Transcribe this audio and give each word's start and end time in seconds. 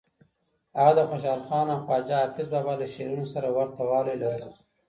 هغه 0.77 0.91
د 0.97 1.01
خوشحال 1.09 1.41
خان 1.47 1.67
او 1.73 1.79
خواجه 1.85 2.17
حافظ 2.23 2.47
بابا 2.53 2.73
له 2.81 2.87
شعرونو 2.93 3.25
سره 3.33 3.47
ورته 3.55 3.81
والی 3.89 4.15
لرلو. 4.21 4.51